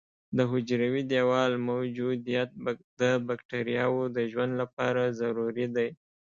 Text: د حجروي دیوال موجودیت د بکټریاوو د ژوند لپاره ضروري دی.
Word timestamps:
د 0.37 0.39
حجروي 0.51 1.03
دیوال 1.11 1.53
موجودیت 1.69 2.49
د 3.01 3.01
بکټریاوو 3.27 4.03
د 4.15 4.17
ژوند 4.31 4.53
لپاره 4.61 5.01
ضروري 5.19 5.67
دی. 5.75 5.89